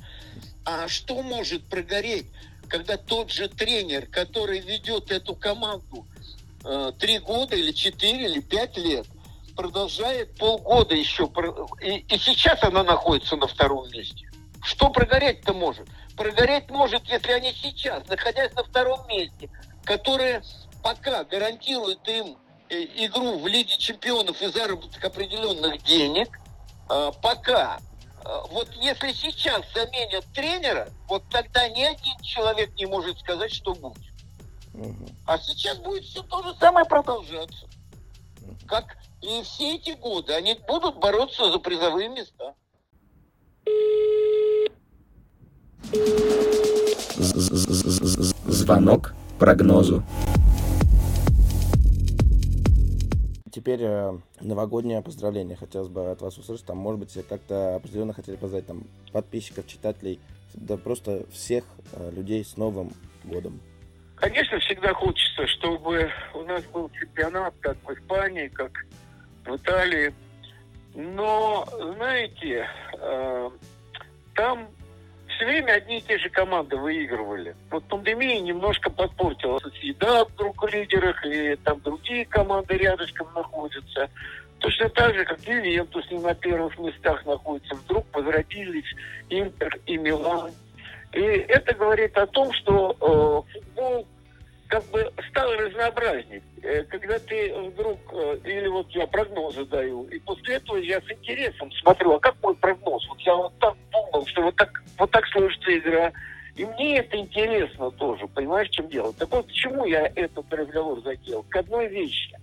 А 0.66 0.88
что 0.88 1.22
может 1.24 1.64
прогореть, 1.66 2.26
когда 2.68 2.98
тот 2.98 3.32
же 3.32 3.48
тренер, 3.48 4.08
который 4.08 4.60
ведет 4.60 5.12
эту 5.12 5.36
команду 5.36 6.06
э, 6.66 6.92
три 7.00 7.20
года 7.20 7.56
или 7.56 7.72
четыре 7.72 8.26
или 8.26 8.42
пять 8.42 8.78
лет, 8.78 9.08
продолжает 9.56 10.38
полгода 10.38 10.96
еще. 10.96 11.30
И, 11.82 11.98
и 12.00 12.18
сейчас 12.18 12.64
она 12.64 12.84
находится 12.84 13.36
на 13.36 13.48
втором 13.48 13.90
месте. 13.92 14.30
Что 14.64 14.90
прогореть-то 14.90 15.54
может? 15.54 15.88
Прогореть 16.16 16.70
может, 16.70 17.04
если 17.06 17.32
они 17.32 17.54
сейчас, 17.54 18.08
находясь 18.08 18.54
на 18.54 18.64
втором 18.64 19.06
месте, 19.08 19.50
которые 19.84 20.42
пока 20.82 21.24
гарантируют 21.24 22.08
им 22.08 22.38
э, 22.70 22.84
игру 23.06 23.40
в 23.40 23.48
Лиге 23.48 23.78
чемпионов 23.78 24.42
и 24.42 24.48
заработок 24.48 25.04
определенных 25.04 25.84
денег, 25.84 26.40
а, 26.90 27.12
пока 27.12 27.80
а, 28.24 28.42
вот 28.48 28.70
если 28.76 29.12
сейчас 29.12 29.62
заменят 29.74 30.26
тренера, 30.34 30.90
вот 31.08 31.24
тогда 31.30 31.68
ни 31.70 31.84
один 31.84 32.18
человек 32.22 32.74
не 32.76 32.86
может 32.86 33.20
сказать, 33.20 33.54
что 33.54 33.74
будет. 33.74 34.14
А 35.26 35.38
сейчас 35.38 35.78
будет 35.78 36.04
все 36.04 36.24
то 36.24 36.42
же 36.44 36.56
самое 36.60 36.86
продолжаться. 36.86 37.68
Как 38.68 38.98
и 39.24 39.42
все 39.44 39.76
эти 39.76 39.92
годы 39.92 40.34
они 40.34 40.60
будут 40.68 40.98
бороться 40.98 41.50
за 41.50 41.58
призовые 41.60 42.10
места. 42.10 42.54
Звонок 48.48 49.14
прогнозу. 49.40 50.04
Теперь 53.52 53.84
э, 53.84 54.18
новогоднее 54.42 55.02
поздравление 55.02 55.56
хотелось 55.56 55.88
бы 55.88 56.10
от 56.10 56.22
вас 56.22 56.38
услышать. 56.38 56.66
Там, 56.66 56.78
может 56.78 57.00
быть, 57.00 57.14
как-то 57.30 57.76
определенно 57.76 58.12
хотели 58.12 58.36
поздравить 58.36 58.68
там 58.68 58.84
подписчиков, 59.12 59.68
читателей, 59.68 60.20
да 60.56 60.76
просто 60.76 61.26
всех 61.32 61.64
э, 61.94 62.12
людей 62.12 62.44
с 62.44 62.58
Новым 62.58 62.92
годом. 63.24 63.62
Конечно, 64.16 64.60
всегда 64.60 64.94
хочется, 64.94 65.46
чтобы 65.48 66.10
у 66.34 66.42
нас 66.44 66.64
был 66.74 66.90
чемпионат, 67.00 67.54
как 67.60 67.78
в 67.86 67.94
Испании, 67.94 68.48
как 68.48 68.72
в 69.46 69.56
Италии. 69.56 70.14
Но, 70.96 71.68
знаете, 71.96 72.68
э, 73.00 73.50
там 74.36 74.68
все 75.28 75.46
время 75.46 75.74
одни 75.74 75.98
и 75.98 76.02
те 76.02 76.18
же 76.18 76.30
команды 76.30 76.78
выигрывали. 76.78 77.56
Вот 77.72 77.84
пандемия 77.86 78.40
немножко 78.40 78.90
подпортила. 78.90 79.60
Еда 79.82 80.26
вдруг 80.26 80.62
в 80.62 80.68
лидерах, 80.68 81.26
и 81.26 81.56
там 81.64 81.80
другие 81.82 82.26
команды 82.26 82.76
рядышком 82.76 83.28
находятся. 83.34 84.10
Точно 84.60 84.90
так 84.90 85.14
же, 85.16 85.26
как 85.26 85.42
Ювентус 85.42 86.10
не 86.10 86.20
на 86.20 86.34
первых 86.36 86.78
местах 86.80 87.26
находится. 87.26 87.76
Вдруг 87.76 88.06
возродились 88.14 88.96
Интер 89.30 89.78
и 89.86 89.98
Милан. 89.98 90.52
И 91.12 91.20
это 91.20 91.74
говорит 91.76 92.18
о 92.18 92.28
том, 92.28 92.52
что 92.54 93.46
э, 93.48 93.54
футбол 93.54 94.08
как 94.68 94.84
бы 94.86 95.12
стало 95.30 95.56
разнообразней. 95.58 96.42
Э, 96.64 96.82
когда 96.84 97.20
ты 97.20 97.54
вдруг, 97.54 98.00
э, 98.14 98.38
или 98.46 98.68
вот 98.68 98.90
я 98.92 99.06
прогнозы 99.06 99.66
даю, 99.66 100.06
и 100.06 100.18
после 100.20 100.56
этого 100.56 100.78
я 100.78 101.02
с 101.02 101.12
интересом 101.12 101.70
смотрю, 101.74 102.14
а 102.14 102.20
как 102.22 102.36
мой 102.42 102.56
прогноз? 102.56 103.06
Вот 103.10 103.20
я 103.20 103.36
вот 103.36 103.54
так 103.60 103.76
думал, 103.92 104.26
что 104.28 104.44
вот 104.44 104.56
так, 104.56 104.82
вот 104.98 105.12
так 105.12 105.28
сложится 105.28 105.78
игра, 105.78 106.12
И 106.56 106.64
мне 106.64 107.00
это 107.00 107.18
интересно 107.18 107.92
тоже, 107.92 108.28
понимаешь, 108.28 108.70
в 108.70 108.72
чем 108.72 108.88
дело? 108.88 109.12
Так 109.14 109.30
вот, 109.32 109.48
почему 109.48 109.86
я 109.86 110.10
этот 110.16 110.54
разговор 110.54 111.02
задел? 111.02 111.44
К 111.50 111.58
одной 111.58 111.88
вещи, 111.88 112.38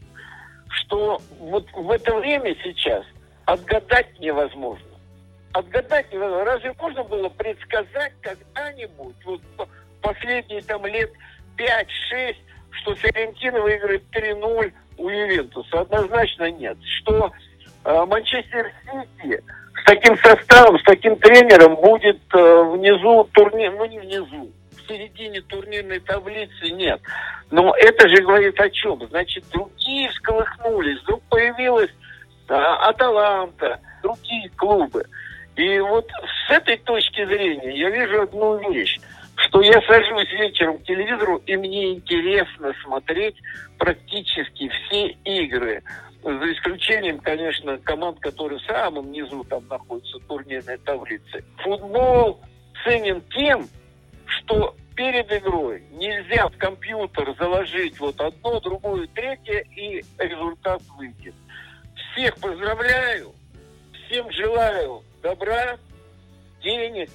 что 0.68 1.22
вот 1.38 1.66
в 1.72 1.90
это 1.90 2.14
время 2.16 2.54
сейчас 2.62 3.06
отгадать 3.46 4.18
невозможно. 4.18 4.85
Отгадать 5.52 6.12
невозможно. 6.12 6.44
Разве 6.44 6.74
можно 6.78 7.04
было 7.04 7.28
предсказать 7.30 8.12
когда-нибудь, 8.20 9.16
вот 9.24 9.40
последние 10.02 10.61
там 10.62 10.85
лет 10.85 11.11
5-6, 11.56 12.37
что 12.72 12.94
Фиорентина 12.94 13.61
выиграет 13.61 14.02
3-0 14.12 14.72
у 14.98 15.09
Ювентуса? 15.09 15.80
Однозначно 15.80 16.50
нет. 16.50 16.76
Что 17.00 17.30
э, 17.85 18.04
Манчестер 18.06 18.70
Сити 18.85 19.42
с 19.80 19.85
таким 19.85 20.16
составом, 20.18 20.78
с 20.78 20.83
таким 20.85 21.16
тренером 21.16 21.76
будет 21.76 22.20
э, 22.33 22.62
внизу 22.72 23.28
турнир, 23.33 23.72
ну 23.72 23.85
не 23.87 23.98
внизу, 23.98 24.50
в 24.76 24.88
середине 24.88 25.40
турнирной 25.42 26.00
таблицы 26.00 26.70
нет. 26.70 27.00
Но 27.50 27.74
это 27.76 28.09
же 28.09 28.22
говорит 28.22 28.61
о 28.61 28.70
чем? 28.70 29.00
Значит, 29.09 29.44
другие 29.52 30.09
всколыхнулись, 30.11 31.00
вдруг 31.02 31.22
появилась 31.24 31.90
э, 32.48 32.54
Аталанта, 32.54 33.80
другие 34.02 34.48
клубы. 34.50 35.04
И 35.56 35.78
вот 35.80 36.09
с 36.46 36.50
этой 36.50 36.76
точки 36.78 37.24
зрения 37.26 37.76
я 37.76 37.90
вижу 37.90 38.22
одну 38.22 38.72
вещь 38.72 38.98
что 39.46 39.62
я 39.62 39.81
сажусь 39.83 40.31
вечером 40.33 40.79
к 40.79 40.85
телевизору, 40.85 41.37
и 41.46 41.57
мне 41.57 41.94
интересно 41.94 42.72
смотреть 42.85 43.37
практически 43.79 44.68
все 44.68 45.09
игры. 45.24 45.83
За 46.22 46.53
исключением, 46.53 47.18
конечно, 47.20 47.79
команд, 47.79 48.20
которые 48.20 48.59
в 48.59 48.64
самом 48.64 49.11
низу 49.11 49.44
там 49.44 49.66
находятся 49.68 50.18
турнирной 50.29 50.76
таблице. 50.79 51.44
Футбол 51.59 52.40
ценен 52.85 53.22
тем, 53.31 53.66
что 54.26 54.76
перед 54.94 55.33
игрой 55.33 55.83
нельзя 55.92 56.48
в 56.48 56.57
компьютер 56.59 57.35
заложить 57.38 57.98
вот 57.98 58.20
одно, 58.20 58.61
другое, 58.61 59.07
третье, 59.14 59.64
и 59.74 60.05
результат 60.18 60.83
выйдет. 60.98 61.35
Всех 62.12 62.37
поздравляю, 62.37 63.33
всем 64.07 64.31
желаю 64.31 65.03
добра, 65.22 65.79
денег 66.62 67.09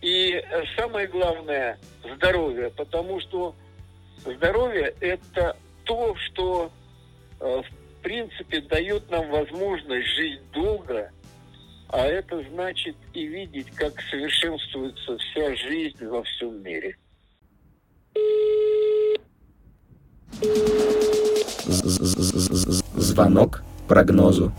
и 0.00 0.32
э, 0.32 0.62
самое 0.76 1.06
главное 1.06 1.78
здоровья, 2.16 2.70
потому 2.70 3.20
что 3.20 3.54
здоровье 4.24 4.94
это 5.00 5.56
то, 5.84 6.14
что 6.16 6.70
э, 7.40 7.62
в 8.00 8.02
принципе, 8.02 8.62
дает 8.62 9.10
нам 9.10 9.30
возможность 9.30 10.08
жить 10.16 10.40
долго, 10.52 11.10
а 11.88 12.06
это 12.06 12.42
значит 12.50 12.96
и 13.12 13.26
видеть, 13.26 13.70
как 13.72 14.00
совершенствуется 14.10 15.18
вся 15.18 15.54
жизнь 15.56 16.06
во 16.06 16.22
всем 16.22 16.62
мире. 16.62 16.96
Звонок 22.96 23.62
прогнозу. 23.86 24.52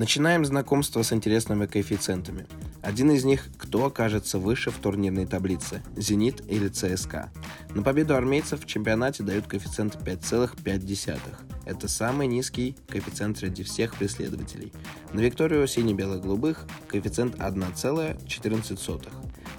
Начинаем 0.00 0.46
знакомство 0.46 1.02
с 1.02 1.12
интересными 1.12 1.66
коэффициентами. 1.66 2.46
Один 2.80 3.10
из 3.10 3.24
них– 3.24 3.48
кто 3.58 3.84
окажется 3.84 4.38
выше 4.38 4.70
в 4.70 4.78
турнирной 4.78 5.26
таблице– 5.26 5.82
«Зенит» 5.94 6.40
или 6.48 6.68
«ЦСКА». 6.68 7.30
На 7.74 7.82
победу 7.82 8.16
армейцев 8.16 8.64
в 8.64 8.66
чемпионате 8.66 9.24
дают 9.24 9.46
коэффициент 9.46 9.96
5,5. 9.96 11.20
Это 11.66 11.86
самый 11.86 12.28
низкий 12.28 12.76
коэффициент 12.88 13.36
среди 13.36 13.62
всех 13.62 13.94
преследователей. 13.94 14.72
На 15.12 15.20
Викторию 15.20 15.68
сине-бело-голубых 15.68 16.66
коэффициент 16.88 17.34
1,14. 17.34 19.06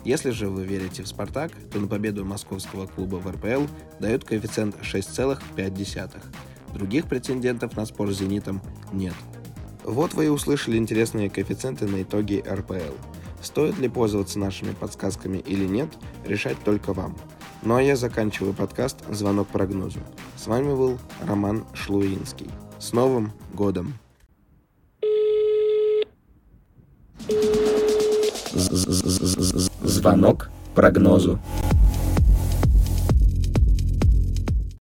Если 0.05 0.31
же 0.31 0.49
вы 0.49 0.65
верите 0.65 1.03
в 1.03 1.07
«Спартак», 1.07 1.51
то 1.71 1.79
на 1.79 1.87
победу 1.87 2.25
московского 2.25 2.87
клуба 2.87 3.17
в 3.17 3.29
РПЛ 3.29 3.67
дают 3.99 4.23
коэффициент 4.23 4.75
6,5. 4.81 6.23
Других 6.73 7.05
претендентов 7.05 7.77
на 7.77 7.85
спор 7.85 8.11
с 8.11 8.17
«Зенитом» 8.17 8.59
нет– 8.91 9.13
вот 9.83 10.13
вы 10.13 10.25
и 10.25 10.29
услышали 10.29 10.77
интересные 10.77 11.29
коэффициенты 11.29 11.87
на 11.87 12.01
итоге 12.03 12.43
РПЛ. 12.47 12.95
Стоит 13.41 13.79
ли 13.79 13.89
пользоваться 13.89 14.37
нашими 14.37 14.71
подсказками 14.73 15.37
или 15.39 15.65
нет, 15.65 15.89
решать 16.25 16.57
только 16.63 16.93
вам. 16.93 17.17
Ну 17.63 17.75
а 17.75 17.81
я 17.81 17.95
заканчиваю 17.95 18.53
подкаст 18.53 18.97
«Звонок 19.09 19.47
прогнозу». 19.47 19.99
С 20.35 20.47
вами 20.47 20.75
был 20.75 20.97
Роман 21.25 21.65
Шлуинский. 21.73 22.49
С 22.79 22.93
Новым 22.93 23.31
годом! 23.53 23.93
Звонок 29.83 30.49
прогнозу. 30.75 31.39